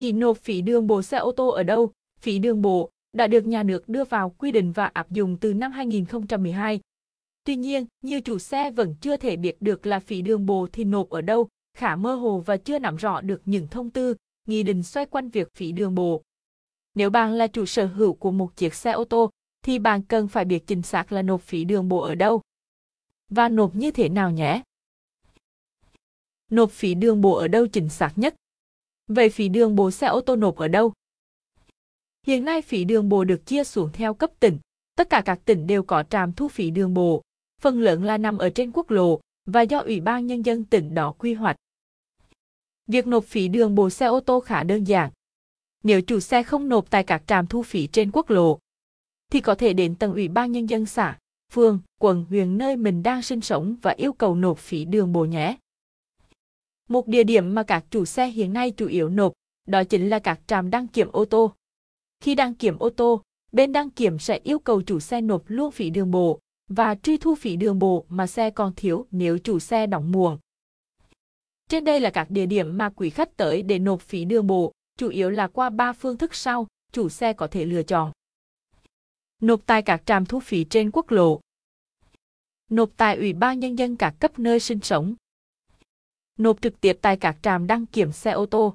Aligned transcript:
thì 0.00 0.12
nộp 0.12 0.38
phí 0.38 0.60
đường 0.60 0.86
bộ 0.86 1.02
xe 1.02 1.16
ô 1.16 1.32
tô 1.32 1.48
ở 1.48 1.62
đâu? 1.62 1.92
Phí 2.20 2.38
đường 2.38 2.62
bộ 2.62 2.90
đã 3.12 3.26
được 3.26 3.46
nhà 3.46 3.62
nước 3.62 3.88
đưa 3.88 4.04
vào 4.04 4.30
quy 4.30 4.52
định 4.52 4.72
và 4.72 4.86
áp 4.86 5.10
dụng 5.10 5.36
từ 5.40 5.54
năm 5.54 5.72
2012. 5.72 6.80
Tuy 7.44 7.56
nhiên, 7.56 7.86
nhiều 8.02 8.20
chủ 8.20 8.38
xe 8.38 8.70
vẫn 8.70 8.94
chưa 9.00 9.16
thể 9.16 9.36
biết 9.36 9.56
được 9.60 9.86
là 9.86 10.00
phí 10.00 10.22
đường 10.22 10.46
bộ 10.46 10.68
thì 10.72 10.84
nộp 10.84 11.10
ở 11.10 11.20
đâu, 11.20 11.48
khá 11.74 11.96
mơ 11.96 12.14
hồ 12.14 12.42
và 12.46 12.56
chưa 12.56 12.78
nắm 12.78 12.96
rõ 12.96 13.20
được 13.20 13.42
những 13.44 13.68
thông 13.68 13.90
tư, 13.90 14.14
nghị 14.46 14.62
định 14.62 14.82
xoay 14.82 15.06
quanh 15.06 15.28
việc 15.28 15.48
phí 15.54 15.72
đường 15.72 15.94
bộ. 15.94 16.22
Nếu 16.94 17.10
bạn 17.10 17.32
là 17.32 17.46
chủ 17.46 17.66
sở 17.66 17.86
hữu 17.86 18.14
của 18.14 18.30
một 18.30 18.56
chiếc 18.56 18.74
xe 18.74 18.92
ô 18.92 19.04
tô, 19.04 19.30
thì 19.62 19.78
bạn 19.78 20.02
cần 20.02 20.28
phải 20.28 20.44
biết 20.44 20.66
chính 20.66 20.82
xác 20.82 21.12
là 21.12 21.22
nộp 21.22 21.42
phí 21.42 21.64
đường 21.64 21.88
bộ 21.88 22.00
ở 22.00 22.14
đâu 22.14 22.42
và 23.28 23.48
nộp 23.48 23.74
như 23.74 23.90
thế 23.90 24.08
nào 24.08 24.30
nhé. 24.30 24.62
Nộp 26.50 26.70
phí 26.70 26.94
đường 26.94 27.20
bộ 27.20 27.34
ở 27.34 27.48
đâu 27.48 27.66
chính 27.66 27.88
xác 27.88 28.12
nhất? 28.16 28.34
Về 29.08 29.28
phí 29.28 29.48
đường 29.48 29.76
bộ 29.76 29.90
xe 29.90 30.06
ô 30.06 30.20
tô 30.20 30.36
nộp 30.36 30.56
ở 30.56 30.68
đâu? 30.68 30.92
Hiện 32.26 32.44
nay 32.44 32.62
phí 32.62 32.84
đường 32.84 33.08
bộ 33.08 33.24
được 33.24 33.46
chia 33.46 33.64
xuống 33.64 33.90
theo 33.92 34.14
cấp 34.14 34.30
tỉnh. 34.40 34.58
Tất 34.96 35.10
cả 35.10 35.22
các 35.24 35.40
tỉnh 35.44 35.66
đều 35.66 35.82
có 35.82 36.02
trạm 36.02 36.32
thu 36.32 36.48
phí 36.48 36.70
đường 36.70 36.94
bộ. 36.94 37.22
Phần 37.60 37.80
lớn 37.80 38.04
là 38.04 38.18
nằm 38.18 38.38
ở 38.38 38.50
trên 38.50 38.70
quốc 38.74 38.90
lộ 38.90 39.20
và 39.46 39.62
do 39.62 39.78
Ủy 39.78 40.00
ban 40.00 40.26
Nhân 40.26 40.42
dân 40.42 40.64
tỉnh 40.64 40.94
đó 40.94 41.14
quy 41.18 41.34
hoạch. 41.34 41.56
Việc 42.86 43.06
nộp 43.06 43.24
phí 43.24 43.48
đường 43.48 43.74
bộ 43.74 43.90
xe 43.90 44.06
ô 44.06 44.20
tô 44.20 44.40
khá 44.40 44.62
đơn 44.62 44.84
giản. 44.84 45.10
Nếu 45.82 46.00
chủ 46.00 46.20
xe 46.20 46.42
không 46.42 46.68
nộp 46.68 46.90
tại 46.90 47.04
các 47.04 47.22
trạm 47.26 47.46
thu 47.46 47.62
phí 47.62 47.86
trên 47.86 48.10
quốc 48.12 48.30
lộ, 48.30 48.58
thì 49.32 49.40
có 49.40 49.54
thể 49.54 49.72
đến 49.72 49.94
tầng 49.94 50.12
Ủy 50.12 50.28
ban 50.28 50.52
Nhân 50.52 50.70
dân 50.70 50.86
xã, 50.86 51.18
phường, 51.52 51.80
quận, 52.00 52.24
huyện 52.28 52.58
nơi 52.58 52.76
mình 52.76 53.02
đang 53.02 53.22
sinh 53.22 53.40
sống 53.40 53.76
và 53.82 53.90
yêu 53.90 54.12
cầu 54.12 54.34
nộp 54.34 54.58
phí 54.58 54.84
đường 54.84 55.12
bộ 55.12 55.24
nhé. 55.24 55.56
Một 56.88 57.08
địa 57.08 57.24
điểm 57.24 57.54
mà 57.54 57.62
các 57.62 57.84
chủ 57.90 58.04
xe 58.04 58.26
hiện 58.26 58.52
nay 58.52 58.70
chủ 58.70 58.86
yếu 58.86 59.08
nộp, 59.08 59.32
đó 59.66 59.84
chính 59.84 60.08
là 60.08 60.18
các 60.18 60.40
trạm 60.46 60.70
đăng 60.70 60.88
kiểm 60.88 61.08
ô 61.12 61.24
tô. 61.24 61.52
Khi 62.20 62.34
đăng 62.34 62.54
kiểm 62.54 62.78
ô 62.78 62.90
tô, 62.90 63.22
bên 63.52 63.72
đăng 63.72 63.90
kiểm 63.90 64.18
sẽ 64.18 64.40
yêu 64.44 64.58
cầu 64.58 64.82
chủ 64.82 65.00
xe 65.00 65.20
nộp 65.20 65.42
luôn 65.46 65.70
phí 65.70 65.90
đường 65.90 66.10
bộ 66.10 66.40
và 66.68 66.94
truy 66.94 67.16
thu 67.16 67.34
phí 67.34 67.56
đường 67.56 67.78
bộ 67.78 68.04
mà 68.08 68.26
xe 68.26 68.50
còn 68.50 68.72
thiếu 68.76 69.06
nếu 69.10 69.38
chủ 69.38 69.58
xe 69.58 69.86
đóng 69.86 70.12
muộn. 70.12 70.38
Trên 71.68 71.84
đây 71.84 72.00
là 72.00 72.10
các 72.10 72.30
địa 72.30 72.46
điểm 72.46 72.78
mà 72.78 72.90
quý 72.96 73.10
khách 73.10 73.36
tới 73.36 73.62
để 73.62 73.78
nộp 73.78 74.00
phí 74.00 74.24
đường 74.24 74.46
bộ, 74.46 74.72
chủ 74.98 75.08
yếu 75.08 75.30
là 75.30 75.48
qua 75.48 75.70
ba 75.70 75.92
phương 75.92 76.16
thức 76.16 76.34
sau, 76.34 76.66
chủ 76.92 77.08
xe 77.08 77.32
có 77.32 77.46
thể 77.46 77.64
lựa 77.64 77.82
chọn. 77.82 78.12
Nộp 79.42 79.60
tại 79.66 79.82
các 79.82 80.02
trạm 80.06 80.26
thu 80.26 80.40
phí 80.40 80.64
trên 80.64 80.90
quốc 80.90 81.10
lộ. 81.10 81.40
Nộp 82.70 82.90
tại 82.96 83.16
Ủy 83.16 83.32
ban 83.32 83.60
Nhân 83.60 83.78
dân 83.78 83.96
các 83.96 84.14
cấp 84.20 84.38
nơi 84.38 84.60
sinh 84.60 84.80
sống. 84.82 85.14
Nộp 86.38 86.62
trực 86.62 86.80
tiếp 86.80 86.98
tại 87.02 87.16
các 87.16 87.36
trạm 87.42 87.66
đăng 87.66 87.86
kiểm 87.86 88.12
xe 88.12 88.30
ô 88.30 88.46
tô. 88.46 88.74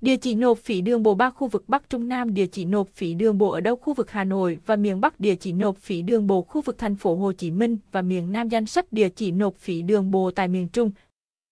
Địa 0.00 0.16
chỉ 0.16 0.34
nộp 0.34 0.58
phí 0.58 0.80
đường 0.80 1.02
bộ 1.02 1.14
ba 1.14 1.30
khu 1.30 1.46
vực 1.46 1.64
Bắc 1.68 1.90
Trung 1.90 2.08
Nam, 2.08 2.34
địa 2.34 2.46
chỉ 2.46 2.64
nộp 2.64 2.88
phí 2.88 3.14
đường 3.14 3.38
bộ 3.38 3.50
ở 3.50 3.60
đâu 3.60 3.76
khu 3.76 3.94
vực 3.94 4.10
Hà 4.10 4.24
Nội 4.24 4.58
và 4.66 4.76
miền 4.76 5.00
Bắc, 5.00 5.20
địa 5.20 5.34
chỉ 5.34 5.52
nộp 5.52 5.76
phí 5.76 6.02
đường 6.02 6.26
bộ 6.26 6.42
khu 6.42 6.60
vực 6.60 6.78
thành 6.78 6.96
phố 6.96 7.16
Hồ 7.16 7.32
Chí 7.32 7.50
Minh 7.50 7.78
và 7.92 8.02
miền 8.02 8.32
Nam 8.32 8.48
danh 8.48 8.66
sách 8.66 8.92
địa 8.92 9.08
chỉ 9.08 9.30
nộp 9.30 9.56
phí 9.56 9.82
đường 9.82 10.10
bộ 10.10 10.30
tại 10.30 10.48
miền 10.48 10.68
Trung. 10.68 10.90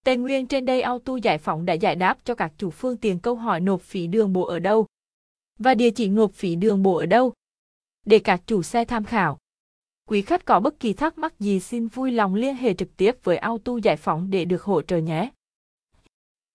Tây 0.04 0.16
Nguyên 0.16 0.46
trên 0.46 0.64
đây 0.64 0.82
Auto 0.82 1.16
Giải 1.22 1.38
phóng 1.38 1.64
đã 1.64 1.72
giải 1.72 1.94
đáp 1.96 2.18
cho 2.24 2.34
các 2.34 2.52
chủ 2.58 2.70
phương 2.70 2.96
tiện 2.96 3.18
câu 3.18 3.34
hỏi 3.34 3.60
nộp 3.60 3.82
phí 3.82 4.06
đường 4.06 4.32
bộ 4.32 4.42
ở 4.42 4.58
đâu 4.58 4.86
và 5.58 5.74
địa 5.74 5.90
chỉ 5.90 6.08
nộp 6.08 6.32
phí 6.32 6.54
đường 6.54 6.82
bộ 6.82 6.96
ở 6.96 7.06
đâu 7.06 7.32
để 8.06 8.18
các 8.18 8.42
chủ 8.46 8.62
xe 8.62 8.84
tham 8.84 9.04
khảo. 9.04 9.38
Quý 10.12 10.22
khách 10.22 10.44
có 10.44 10.60
bất 10.60 10.80
kỳ 10.80 10.92
thắc 10.92 11.18
mắc 11.18 11.40
gì 11.40 11.60
xin 11.60 11.88
vui 11.88 12.12
lòng 12.12 12.34
liên 12.34 12.54
hệ 12.54 12.74
trực 12.74 12.96
tiếp 12.96 13.16
với 13.22 13.36
Auto 13.36 13.72
Giải 13.82 13.96
phóng 13.96 14.30
để 14.30 14.44
được 14.44 14.62
hỗ 14.62 14.82
trợ 14.82 14.98
nhé. 14.98 15.30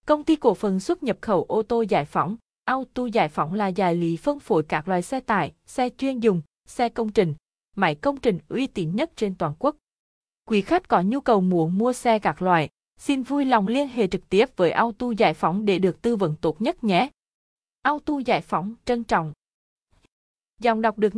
Công 0.06 0.24
ty 0.24 0.36
cổ 0.36 0.54
phần 0.54 0.80
xuất 0.80 1.04
nhập 1.04 1.18
khẩu 1.22 1.44
ô 1.44 1.64
tô 1.64 1.82
Giải 1.82 2.06
phóng, 2.06 2.36
Auto 2.66 3.06
Giải 3.06 3.30
phóng 3.30 3.54
là 3.54 3.72
đại 3.72 3.96
lý 3.96 4.18
phân 4.18 4.40
phối 4.40 4.64
các 4.64 4.88
loại 4.88 5.02
xe 5.02 5.20
tải, 5.20 5.54
xe 5.66 5.90
chuyên 5.98 6.20
dùng, 6.20 6.42
xe 6.68 6.90
công 6.90 7.12
trình, 7.12 7.34
máy 7.76 7.96
công 7.96 8.18
trình 8.18 8.40
uy 8.50 8.68
tín 8.68 8.96
nhất 8.96 9.12
trên 9.16 9.36
toàn 9.36 9.54
quốc. 9.60 9.76
Quý 10.48 10.62
khách 10.62 10.88
có 10.88 11.02
nhu 11.02 11.22
cầu 11.22 11.42
muốn 11.42 11.78
mua 11.78 11.94
xe 11.94 12.20
các 12.20 12.42
loại, 12.42 12.70
xin 13.00 13.24
vui 13.24 13.46
lòng 13.46 13.68
liên 13.68 13.88
hệ 13.88 14.08
trực 14.08 14.30
tiếp 14.30 14.50
với 14.56 14.72
Auto 14.72 15.08
Giải 15.18 15.34
phóng 15.34 15.66
để 15.66 15.80
được 15.80 16.02
tư 16.02 16.16
vấn 16.16 16.36
tốt 16.42 16.62
nhất 16.62 16.84
nhé. 16.84 17.10
Auto 17.82 18.14
Giải 18.26 18.42
phóng 18.42 18.74
trân 18.86 19.04
trọng. 19.04 19.34
Dòng 20.62 20.82
đọc 20.82 20.98
được 20.98 21.16